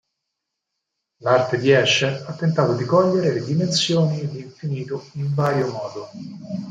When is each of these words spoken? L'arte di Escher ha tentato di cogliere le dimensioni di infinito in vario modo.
L'arte 1.19 1.59
di 1.59 1.69
Escher 1.69 2.23
ha 2.25 2.33
tentato 2.33 2.73
di 2.73 2.85
cogliere 2.85 3.33
le 3.33 3.43
dimensioni 3.45 4.27
di 4.27 4.39
infinito 4.41 5.07
in 5.13 5.31
vario 5.35 5.69
modo. 5.71 6.09